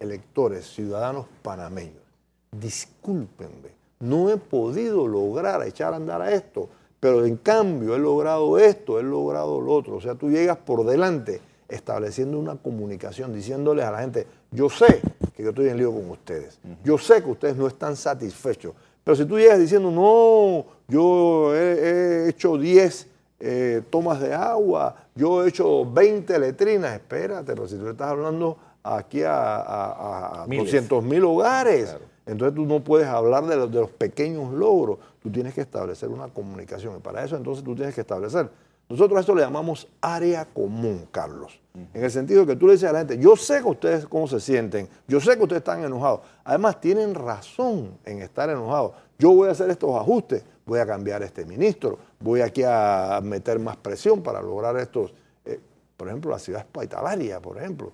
electores, 0.00 0.66
ciudadanos 0.66 1.26
panameños, 1.42 2.02
discúlpenme, 2.50 3.70
no 4.00 4.30
he 4.30 4.36
podido 4.36 5.06
lograr 5.06 5.66
echar 5.66 5.92
a 5.92 5.96
andar 5.96 6.22
a 6.22 6.32
esto, 6.32 6.68
pero 7.00 7.24
en 7.24 7.36
cambio 7.36 7.94
he 7.94 7.98
logrado 7.98 8.58
esto, 8.58 8.98
he 8.98 9.02
logrado 9.02 9.60
lo 9.60 9.72
otro. 9.72 9.96
O 9.96 10.00
sea, 10.00 10.14
tú 10.14 10.30
llegas 10.30 10.56
por 10.56 10.84
delante 10.84 11.40
estableciendo 11.68 12.38
una 12.38 12.56
comunicación, 12.56 13.32
diciéndoles 13.32 13.84
a 13.84 13.90
la 13.90 14.00
gente, 14.00 14.26
yo 14.50 14.68
sé 14.68 15.00
que 15.36 15.42
yo 15.42 15.50
estoy 15.50 15.68
en 15.68 15.76
lío 15.76 15.92
con 15.92 16.08
ustedes, 16.10 16.58
yo 16.84 16.98
sé 16.98 17.22
que 17.22 17.30
ustedes 17.30 17.56
no 17.56 17.66
están 17.66 17.96
satisfechos, 17.96 18.74
pero 19.02 19.16
si 19.16 19.24
tú 19.24 19.38
llegas 19.38 19.58
diciendo, 19.58 19.90
no, 19.90 20.64
yo 20.88 21.54
he, 21.54 22.28
hecho 22.28 22.56
10 22.56 23.06
eh, 23.40 23.82
tomas 23.90 24.20
de 24.20 24.32
agua, 24.32 24.94
yo 25.14 25.44
he 25.44 25.48
hecho 25.48 25.84
20 25.84 26.38
letrinas, 26.38 26.94
espérate, 26.94 27.54
pero 27.54 27.68
si 27.68 27.76
tú 27.76 27.88
estás 27.88 28.08
hablando 28.08 28.56
aquí 28.82 29.22
a, 29.22 30.42
a, 30.42 30.46
200 30.46 31.02
mil 31.02 31.24
hogares, 31.24 31.96
entonces 32.26 32.54
tú 32.54 32.64
no 32.66 32.82
puedes 32.82 33.06
hablar 33.06 33.46
de 33.46 33.56
los, 33.56 33.70
de 33.70 33.80
los 33.80 33.90
pequeños 33.90 34.52
logros, 34.52 34.98
tú 35.22 35.30
tienes 35.30 35.54
que 35.54 35.60
establecer 35.60 36.08
una 36.08 36.28
comunicación 36.28 36.96
y 36.96 37.00
para 37.00 37.24
eso 37.24 37.36
entonces 37.36 37.64
tú 37.64 37.74
tienes 37.74 37.94
que 37.94 38.00
establecer. 38.00 38.50
Nosotros 38.88 39.16
a 39.16 39.20
esto 39.20 39.34
le 39.34 39.42
llamamos 39.42 39.88
área 40.00 40.44
común, 40.44 41.08
Carlos. 41.10 41.58
En 41.92 42.04
el 42.04 42.10
sentido 42.10 42.42
de 42.42 42.52
que 42.52 42.56
tú 42.56 42.66
le 42.66 42.74
dices 42.74 42.88
a 42.88 42.92
la 42.92 42.98
gente, 43.00 43.18
yo 43.18 43.34
sé 43.34 43.60
que 43.60 43.68
ustedes 43.68 44.06
cómo 44.06 44.28
se 44.28 44.40
sienten, 44.40 44.88
yo 45.08 45.20
sé 45.20 45.36
que 45.36 45.42
ustedes 45.42 45.60
están 45.60 45.82
enojados. 45.82 46.20
Además, 46.44 46.80
tienen 46.80 47.14
razón 47.14 47.98
en 48.04 48.20
estar 48.20 48.48
enojados. 48.50 48.92
Yo 49.18 49.32
voy 49.32 49.48
a 49.48 49.52
hacer 49.52 49.70
estos 49.70 49.90
ajustes, 49.96 50.44
voy 50.66 50.80
a 50.80 50.86
cambiar 50.86 51.22
este 51.22 51.44
ministro, 51.46 51.98
voy 52.20 52.42
aquí 52.42 52.62
a 52.64 53.20
meter 53.22 53.58
más 53.58 53.76
presión 53.76 54.22
para 54.22 54.42
lograr 54.42 54.76
estos. 54.76 55.14
Eh, 55.44 55.58
por 55.96 56.08
ejemplo, 56.08 56.30
la 56.30 56.38
ciudad 56.38 56.64
hospitalaria, 56.64 57.40
por 57.40 57.56
ejemplo. 57.56 57.92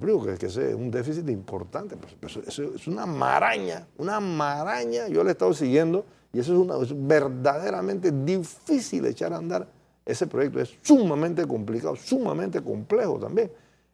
Yo 0.00 0.24
que, 0.24 0.34
que 0.36 0.46
es 0.46 0.56
un 0.56 0.90
déficit 0.90 1.28
importante. 1.28 1.96
Pues, 1.96 2.14
pues, 2.18 2.36
eso, 2.48 2.74
es 2.74 2.86
una 2.86 3.06
maraña, 3.06 3.86
una 3.98 4.20
maraña. 4.20 5.08
Yo 5.08 5.22
le 5.22 5.30
he 5.30 5.32
estado 5.32 5.52
siguiendo 5.52 6.04
y 6.32 6.40
eso 6.40 6.52
es, 6.52 6.58
una, 6.58 6.76
es 6.78 7.06
verdaderamente 7.06 8.10
difícil 8.10 9.04
echar 9.06 9.32
a 9.32 9.36
andar 9.36 9.68
ese 10.04 10.26
proyecto 10.26 10.60
es 10.60 10.76
sumamente 10.82 11.46
complicado, 11.46 11.96
sumamente 11.96 12.60
complejo 12.60 13.18
también. 13.18 13.50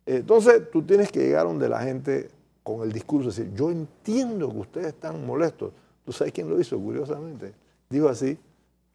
Entonces 0.07 0.71
tú 0.71 0.83
tienes 0.83 1.13
que 1.13 1.21
llegar 1.21 1.45
donde 1.45 1.69
la 1.69 1.81
gente 1.81 2.31
con 2.63 2.83
el 2.83 2.93
discurso, 2.93 3.29
decir, 3.29 3.53
yo 3.55 3.71
entiendo 3.71 4.51
que 4.51 4.59
ustedes 4.59 4.87
están 4.89 5.25
molestos. 5.27 5.73
¿Tú 6.05 6.13
sabes 6.13 6.33
quién 6.33 6.49
lo 6.49 6.59
hizo, 6.59 6.79
curiosamente? 6.79 7.53
Dijo 7.89 8.09
así, 8.09 8.39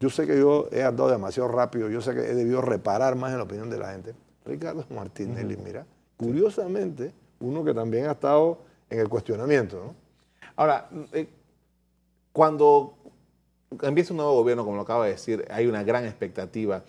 yo 0.00 0.10
sé 0.10 0.26
que 0.26 0.38
yo 0.38 0.68
he 0.72 0.82
andado 0.82 1.10
demasiado 1.10 1.48
rápido, 1.48 1.88
yo 1.88 2.00
sé 2.00 2.14
que 2.14 2.20
he 2.20 2.34
debido 2.34 2.60
reparar 2.60 3.16
más 3.16 3.32
en 3.32 3.38
la 3.38 3.44
opinión 3.44 3.70
de 3.70 3.78
la 3.78 3.92
gente. 3.92 4.14
Ricardo 4.44 4.84
Martinelli, 4.90 5.56
mira, 5.56 5.86
curiosamente, 6.16 7.12
uno 7.40 7.64
que 7.64 7.74
también 7.74 8.06
ha 8.06 8.12
estado 8.12 8.58
en 8.90 9.00
el 9.00 9.08
cuestionamiento. 9.08 9.94
Ahora, 10.56 10.88
eh, 11.12 11.28
cuando 12.32 12.94
empieza 13.82 14.12
un 14.12 14.18
nuevo 14.18 14.34
gobierno, 14.34 14.64
como 14.64 14.76
lo 14.76 14.82
acaba 14.82 15.04
de 15.04 15.12
decir, 15.12 15.44
hay 15.50 15.66
una 15.66 15.82
gran 15.82 16.04
expectativa. 16.04 16.82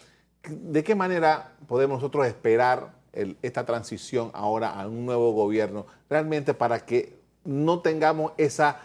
¿De 0.47 0.83
qué 0.83 0.95
manera 0.95 1.53
podemos 1.67 1.97
nosotros 1.97 2.27
esperar 2.27 2.93
esta 3.41 3.65
transición 3.65 4.29
ahora 4.33 4.69
a 4.69 4.87
un 4.87 5.05
nuevo 5.05 5.31
gobierno 5.31 5.85
realmente 6.09 6.53
para 6.53 6.85
que 6.85 7.17
no 7.45 7.79
tengamos 7.79 8.33
esa, 8.37 8.79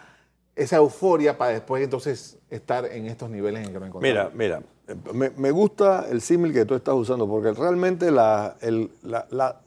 esa 0.55 0.77
euforia 0.77 1.37
para 1.37 1.53
después 1.53 1.83
entonces 1.83 2.39
estar 2.49 2.87
en 2.87 3.07
estos 3.07 3.29
niveles 3.29 3.67
en 3.67 3.73
que 3.73 3.81
nos 3.81 3.89
encontramos? 3.89 4.33
Mira, 4.35 4.61
mira, 5.15 5.33
me, 5.37 5.51
gusta 5.51 6.07
el 6.11 6.21
símil 6.21 6.53
que 6.53 6.65
tú 6.65 6.75
estás 6.75 6.95
usando 6.95 7.29
porque 7.29 7.53
realmente 7.53 8.11
la, 8.11 8.57
el, 8.61 8.91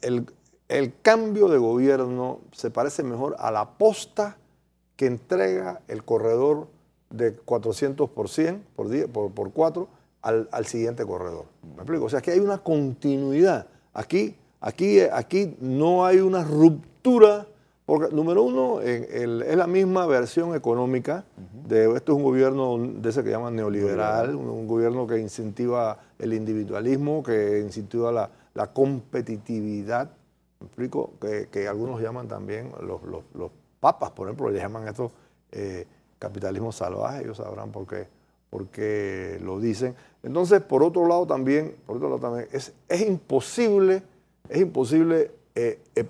el 0.02 0.26
cambio 1.02 1.48
de 1.50 1.58
gobierno 1.58 2.40
se 2.52 2.72
parece 2.72 3.04
mejor 3.04 3.36
a 3.40 3.52
la 3.52 3.72
posta 3.78 4.38
que 4.96 5.06
entrega 5.06 5.82
el 5.88 6.04
corredor 6.04 6.68
de 7.10 7.34
400 7.36 8.10
por 8.10 8.30
100, 8.30 8.64
por, 8.76 9.10
por, 9.10 9.32
por 9.32 9.52
4, 9.52 9.88
al, 10.22 10.50
al, 10.52 10.66
siguiente 10.66 11.06
corredor. 11.06 11.46
¿Me 11.64 11.76
explico? 11.76 12.06
O 12.06 12.10
sea, 12.10 12.22
que 12.22 12.32
hay 12.32 12.40
una 12.40 12.58
continuidad. 12.58 13.68
Aquí, 13.94 14.36
aquí, 14.62 15.00
aquí 15.02 15.56
no 15.60 16.06
hay 16.06 16.20
una 16.20 16.44
ruptura, 16.44 17.46
porque 17.86 18.16
número 18.16 18.44
uno, 18.44 18.82
es 18.82 19.58
la 19.58 19.68
misma 19.68 20.06
versión 20.08 20.56
económica 20.56 21.26
de, 21.68 21.94
esto 21.96 22.14
es 22.14 22.18
un 22.18 22.24
gobierno 22.24 22.78
de 22.78 23.10
ese 23.10 23.24
que 23.24 23.30
llaman 23.30 23.56
neoliberal, 23.56 24.36
un, 24.36 24.68
gobierno 24.68 25.06
que 25.06 25.20
incentiva 25.20 26.00
el 26.18 26.34
individualismo, 26.34 27.22
que 27.22 27.60
incentiva 27.60 28.12
la, 28.12 28.30
la 28.54 28.68
competitividad, 28.72 30.06
¿me 30.06 30.23
explico? 30.66 31.14
Que, 31.20 31.48
que, 31.50 31.68
algunos 31.68 32.02
llaman 32.02 32.28
también, 32.28 32.72
los, 32.82 33.04
los, 33.04 33.24
los 33.34 33.52
papas, 33.80 34.12
por 34.12 34.28
ejemplo, 34.28 34.50
le 34.50 34.60
llaman 34.60 34.88
esto... 34.88 35.12
Eh, 35.52 35.86
capitalismo 36.24 36.72
salvaje, 36.72 37.24
ellos 37.24 37.36
sabrán 37.36 37.72
por 37.72 37.86
qué, 37.86 38.08
por 38.50 38.68
qué 38.68 39.40
lo 39.44 39.60
dicen. 39.60 39.94
Entonces, 40.24 40.62
por 40.62 40.82
otro 40.82 41.06
lado 41.06 41.28
también, 41.28 41.76
por 41.86 41.98
otro 41.98 42.08
lado 42.08 42.22
también 42.22 42.48
es, 42.54 42.72
es 42.88 43.02
imposible, 43.02 44.02
es 44.48 44.62
imposible 44.62 45.32
eh, 45.54 45.82
eh, 45.96 46.06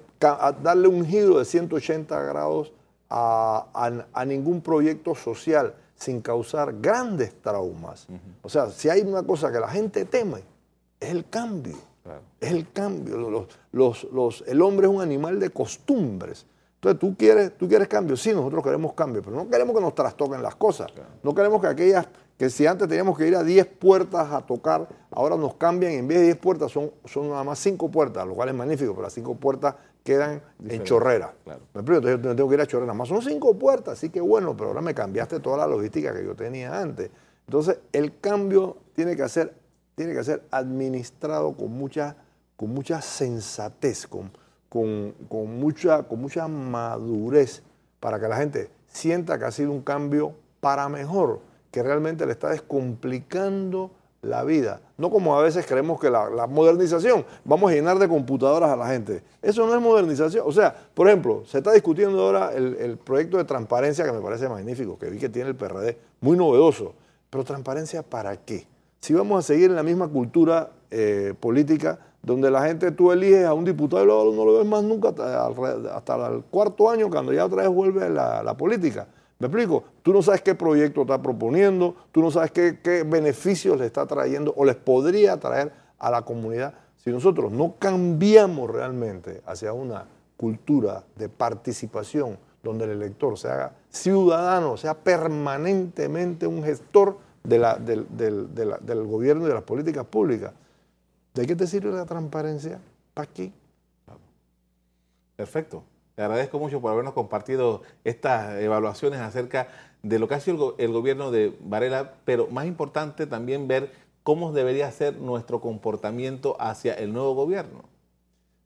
darle 0.61 0.87
un 0.87 1.03
giro 1.03 1.39
de 1.39 1.45
180 1.45 2.21
grados 2.21 2.71
a, 3.09 4.23
ningún 4.25 4.61
proyecto 4.61 5.15
social 5.15 5.73
sin 5.95 6.21
causar 6.21 6.79
grandes 6.79 7.33
traumas. 7.41 8.07
O 8.43 8.49
sea, 8.49 8.69
si 8.69 8.89
hay 8.89 9.01
una 9.01 9.23
cosa 9.23 9.51
que 9.51 9.59
la 9.59 9.67
gente 9.67 10.05
teme, 10.05 10.43
es 10.99 11.09
el 11.09 11.27
cambio. 11.27 11.77
Es 12.39 12.51
el 12.51 12.71
cambio. 12.71 13.47
Los, 13.71 14.43
el 14.47 14.61
hombre 14.61 14.87
es 14.87 14.93
un 14.93 15.01
animal 15.01 15.39
de 15.39 15.49
costumbres. 15.49 16.45
Entonces, 16.75 16.99
¿tú 16.99 17.15
quieres, 17.15 17.57
tú 17.57 17.67
quieres 17.67 17.87
cambio. 17.87 18.17
Sí, 18.17 18.33
nosotros 18.33 18.63
queremos 18.63 18.93
cambio, 18.93 19.21
pero 19.23 19.37
no 19.37 19.49
queremos 19.49 19.75
que 19.75 19.81
nos 19.81 19.95
trastoquen 19.95 20.41
las 20.41 20.55
cosas. 20.55 20.91
No 21.23 21.33
queremos 21.33 21.61
que 21.61 21.67
aquellas 21.67 22.07
que 22.37 22.49
si 22.49 22.65
antes 22.65 22.87
teníamos 22.87 23.17
que 23.17 23.27
ir 23.27 23.35
a 23.35 23.43
10 23.43 23.65
puertas 23.65 24.31
a 24.31 24.41
tocar, 24.41 24.87
ahora 25.11 25.37
nos 25.37 25.55
cambian 25.55 25.93
y 25.93 25.95
en 25.95 26.07
vez 26.07 26.19
de 26.19 26.25
10 26.25 26.37
puertas 26.37 26.71
son, 26.71 26.91
son 27.05 27.29
nada 27.29 27.43
más 27.43 27.59
5 27.59 27.89
puertas, 27.91 28.27
lo 28.27 28.33
cual 28.33 28.49
es 28.49 28.55
magnífico, 28.55 28.91
pero 28.91 29.03
las 29.03 29.13
5 29.13 29.35
puertas 29.35 29.75
quedan 30.03 30.41
en 30.67 30.83
chorrera. 30.83 31.33
Me 31.45 31.53
entonces 31.79 32.19
yo 32.21 32.35
tengo 32.35 32.49
que 32.49 32.55
ir 32.55 32.61
a 32.61 32.67
chorrera, 32.67 32.93
más 32.93 33.07
son 33.07 33.21
5 33.21 33.57
puertas, 33.57 33.93
así 33.93 34.09
que 34.09 34.19
bueno, 34.19 34.57
pero 34.57 34.69
ahora 34.69 34.81
me 34.81 34.93
cambiaste 34.93 35.39
toda 35.39 35.57
la 35.57 35.67
logística 35.67 36.13
que 36.13 36.25
yo 36.25 36.35
tenía 36.35 36.79
antes. 36.79 37.11
Entonces 37.47 37.79
el 37.91 38.19
cambio 38.19 38.77
tiene 38.93 39.15
que 39.15 39.27
ser, 39.29 39.53
tiene 39.95 40.13
que 40.13 40.23
ser 40.23 40.43
administrado 40.51 41.53
con 41.53 41.71
mucha, 41.71 42.15
con 42.55 42.73
mucha 42.73 43.01
sensatez, 43.01 44.07
con, 44.07 44.31
con, 44.69 45.13
con, 45.27 45.59
mucha, 45.59 46.03
con 46.03 46.21
mucha 46.21 46.47
madurez, 46.47 47.63
para 47.99 48.19
que 48.19 48.27
la 48.27 48.37
gente 48.37 48.69
sienta 48.87 49.37
que 49.39 49.45
ha 49.45 49.51
sido 49.51 49.71
un 49.71 49.81
cambio 49.81 50.33
para 50.59 50.89
mejor 50.89 51.41
que 51.71 51.81
realmente 51.81 52.25
le 52.25 52.33
está 52.33 52.49
descomplicando 52.49 53.91
la 54.21 54.43
vida. 54.43 54.79
No 54.97 55.09
como 55.09 55.37
a 55.37 55.41
veces 55.41 55.65
creemos 55.65 55.99
que 55.99 56.09
la, 56.09 56.47
modernización, 56.47 57.25
vamos 57.43 57.71
a 57.71 57.73
llenar 57.73 57.99
de 57.99 58.07
computadoras 58.07 58.69
a 58.69 58.75
la 58.75 58.87
gente. 58.87 59.21
Eso 59.41 59.65
no 59.67 59.75
es 59.75 59.81
modernización. 59.81 60.45
O 60.47 60.51
sea, 60.51 60.73
por 60.93 61.07
ejemplo, 61.07 61.43
se 61.45 61.57
está 61.57 61.71
discutiendo 61.73 62.21
ahora 62.21 62.53
el, 62.53 62.97
proyecto 62.97 63.37
de 63.37 63.43
transparencia 63.43 64.05
que 64.05 64.11
me 64.11 64.21
parece 64.21 64.47
magnífico, 64.47 64.97
que 64.97 65.09
vi 65.09 65.19
que 65.19 65.29
tiene 65.29 65.49
el 65.49 65.55
PRD, 65.55 65.97
muy 66.21 66.37
novedoso. 66.37 66.93
Pero 67.29 67.43
transparencia 67.43 68.03
para 68.03 68.37
qué? 68.37 68.67
Si 69.03 69.13
vamos 69.13 69.37
a 69.37 69.41
seguir 69.41 69.69
en 69.69 69.75
la 69.75 69.83
misma 69.83 70.07
cultura 70.07 70.71
eh, 70.89 71.33
política 71.37 71.99
donde 72.21 72.49
la 72.49 72.65
gente 72.65 72.89
tú 72.91 73.11
eliges 73.11 73.43
a 73.43 73.53
un 73.53 73.65
diputado 73.65 74.01
y 74.01 74.05
luego 74.05 74.33
no 74.33 74.45
lo 74.45 74.57
ves 74.59 74.65
más 74.65 74.81
nunca 74.81 75.09
hasta, 75.09 76.27
el 76.27 76.43
cuarto 76.43 76.89
año 76.89 77.09
cuando 77.09 77.33
ya 77.33 77.45
otra 77.45 77.63
vez 77.63 77.69
vuelve 77.69 78.09
la, 78.09 78.41
la 78.41 78.55
política. 78.55 79.05
¿Me 79.39 79.47
explico? 79.47 79.83
Tú 80.03 80.13
no 80.13 80.21
sabes 80.21 80.41
qué 80.41 80.55
proyecto 80.55 81.01
está 81.01 81.21
proponiendo, 81.21 81.97
tú 82.13 82.21
no 82.21 82.31
sabes 82.31 82.51
qué, 82.51 83.03
beneficios 83.05 83.77
le 83.77 83.87
está 83.87 84.05
trayendo 84.05 84.53
o 84.55 84.63
les 84.63 84.77
podría 84.77 85.37
traer 85.37 85.73
a 85.99 86.09
la 86.09 86.21
comunidad. 86.21 86.73
Si 86.95 87.09
nosotros 87.09 87.51
no 87.51 87.75
cambiamos 87.77 88.69
realmente 88.69 89.41
hacia 89.45 89.73
una 89.73 90.05
cultura 90.37 91.03
de 91.17 91.27
participación 91.27 92.37
donde 92.63 92.85
el 92.85 92.91
elector 92.91 93.37
se 93.37 93.49
haga 93.49 93.73
ciudadano, 93.89 94.77
sea 94.77 94.93
permanentemente 94.93 96.47
un 96.47 96.63
gestor 96.63 97.17
del 97.43 99.05
gobierno 99.05 99.45
y 99.45 99.47
de 99.47 99.53
las 99.53 99.63
políticas 99.63 100.05
públicas, 100.05 100.53
¿de 101.33 101.45
qué 101.45 101.55
te 101.55 101.67
sirve 101.67 101.91
la 101.91 102.05
transparencia? 102.05 102.79
¿Para 103.13 103.29
aquí? 103.29 103.53
Perfecto. 105.35 105.83
Le 106.15 106.23
agradezco 106.23 106.59
mucho 106.59 106.79
por 106.79 106.91
habernos 106.91 107.13
compartido 107.13 107.81
estas 108.03 108.61
evaluaciones 108.61 109.19
acerca 109.19 109.67
de 110.03 110.19
lo 110.19 110.27
que 110.27 110.35
ha 110.35 110.39
sido 110.39 110.75
el, 110.77 110.91
gobierno 110.91 111.31
de 111.31 111.57
Varela, 111.61 112.13
pero 112.23 112.47
más 112.47 112.67
importante 112.67 113.25
también 113.25 113.67
ver 113.67 113.91
cómo 114.21 114.51
debería 114.51 114.91
ser 114.91 115.17
nuestro 115.17 115.59
comportamiento 115.59 116.55
hacia 116.59 116.93
el 116.93 117.13
nuevo 117.13 117.33
gobierno. 117.33 117.83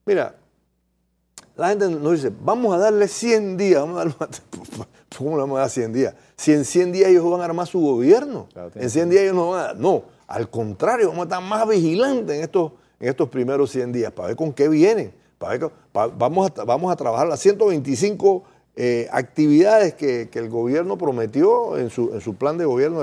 Mira, 0.05 0.35
la 1.55 1.69
gente 1.69 1.89
nos 1.89 2.11
dice, 2.11 2.33
vamos 2.41 2.75
a 2.75 2.79
darle 2.79 3.07
100 3.07 3.57
días, 3.57 3.81
vamos 3.81 3.97
a 3.97 4.25
darle, 4.25 4.37
¿cómo 5.15 5.31
le 5.31 5.37
vamos 5.37 5.57
a 5.57 5.61
dar 5.61 5.69
100 5.69 5.93
días? 5.93 6.15
Si 6.35 6.51
en 6.53 6.65
100 6.65 6.91
días 6.91 7.09
ellos 7.09 7.29
van 7.29 7.41
a 7.41 7.45
armar 7.45 7.67
su 7.67 7.79
gobierno, 7.79 8.47
en 8.75 8.89
100 8.89 9.09
días 9.09 9.23
ellos 9.23 9.35
no 9.35 9.51
van 9.51 9.59
a 9.59 9.63
dar, 9.67 9.77
no, 9.77 10.03
al 10.27 10.49
contrario, 10.49 11.09
vamos 11.09 11.21
a 11.21 11.23
estar 11.23 11.43
más 11.43 11.67
vigilantes 11.67 12.35
en 12.35 12.43
estos, 12.43 12.71
en 12.99 13.09
estos 13.09 13.29
primeros 13.29 13.69
100 13.71 13.91
días 13.91 14.11
para 14.11 14.29
ver 14.29 14.37
con 14.37 14.53
qué 14.53 14.67
vienen 14.67 15.13
vamos, 15.93 16.51
a, 16.55 16.63
vamos 16.63 16.91
a 16.91 16.95
trabajar 16.95 17.27
las 17.27 17.39
125 17.39 18.43
eh, 18.75 19.07
actividades 19.11 19.93
que, 19.95 20.29
el 20.31 20.49
gobierno 20.49 20.97
prometió 20.97 21.77
en 21.77 21.89
su, 21.89 22.13
en 22.13 22.21
su 22.21 22.35
plan 22.35 22.57
de 22.57 22.65
gobierno 22.65 23.01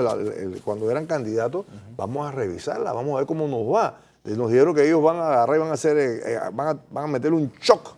cuando 0.63 0.89
eran 0.89 1.05
candidatos, 1.05 1.65
vamos 1.97 2.27
a 2.27 2.31
revisarlas, 2.31 2.93
vamos 2.93 3.15
a 3.15 3.17
ver 3.17 3.25
cómo 3.25 3.47
nos 3.47 3.73
va. 3.73 3.99
Nos 4.23 4.49
dijeron 4.49 4.73
que 4.73 4.87
ellos 4.87 5.03
van 5.03 5.17
a 5.17 5.27
agarrar 5.27 5.57
y 5.57 5.59
van 5.59 5.69
a 5.69 5.73
hacer, 5.73 5.97
eh, 5.97 6.33
eh, 6.33 6.39
van, 6.53 6.67
a, 6.69 6.79
van 6.89 7.03
a 7.03 7.07
meter 7.07 7.31
un 7.31 7.51
shock 7.61 7.95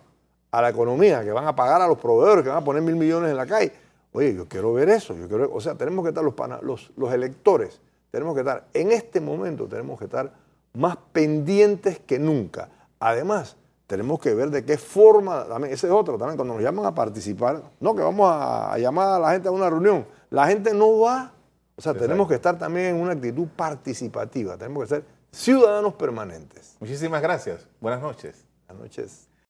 a 0.50 0.60
la 0.60 0.68
economía, 0.68 1.22
que 1.24 1.32
van 1.32 1.46
a 1.46 1.54
pagar 1.54 1.80
a 1.80 1.86
los 1.86 1.98
proveedores, 1.98 2.42
que 2.42 2.50
van 2.50 2.58
a 2.58 2.64
poner 2.64 2.82
mil 2.82 2.96
millones 2.96 3.30
en 3.30 3.36
la 3.36 3.46
calle. 3.46 3.72
Oye, 4.18 4.34
yo 4.34 4.48
quiero 4.48 4.72
ver 4.72 4.88
eso, 4.88 5.14
yo 5.14 5.28
quiero, 5.28 5.48
o 5.54 5.60
sea, 5.60 5.76
tenemos 5.76 6.02
que 6.02 6.08
estar 6.08 6.24
los, 6.24 6.34
los, 6.62 6.90
los 6.96 7.12
electores, 7.12 7.80
tenemos 8.10 8.34
que 8.34 8.40
estar, 8.40 8.66
en 8.74 8.90
este 8.90 9.20
momento 9.20 9.68
tenemos 9.68 9.96
que 9.96 10.06
estar 10.06 10.32
más 10.72 10.96
pendientes 11.12 12.00
que 12.00 12.18
nunca. 12.18 12.68
Además, 12.98 13.56
tenemos 13.86 14.18
que 14.18 14.34
ver 14.34 14.50
de 14.50 14.64
qué 14.64 14.76
forma, 14.76 15.44
también, 15.44 15.72
ese 15.72 15.86
es 15.86 15.92
otro, 15.92 16.18
también 16.18 16.36
cuando 16.36 16.54
nos 16.54 16.62
llaman 16.64 16.84
a 16.86 16.96
participar, 16.96 17.62
no 17.78 17.94
que 17.94 18.02
vamos 18.02 18.28
a, 18.28 18.76
llamar 18.78 19.06
a 19.06 19.18
la 19.20 19.30
gente 19.30 19.46
a 19.46 19.52
una 19.52 19.70
reunión, 19.70 20.04
la 20.30 20.48
gente 20.48 20.74
no 20.74 20.98
va, 20.98 21.32
o 21.76 21.80
sea, 21.80 21.94
tenemos 21.94 22.26
que 22.26 22.34
estar 22.34 22.58
también 22.58 22.96
en 22.96 23.00
una 23.00 23.12
actitud 23.12 23.46
participativa, 23.54 24.56
tenemos 24.56 24.82
que 24.82 24.88
ser 24.96 25.04
ciudadanos 25.30 25.94
permanentes. 25.94 26.76
Muchísimas 26.80 27.22
gracias, 27.22 27.68
buenas 27.80 28.02
noches. 28.02 28.44
Buenas 28.66 28.82
noches. 28.82 29.27